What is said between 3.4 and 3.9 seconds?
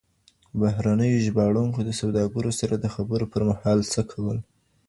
مهال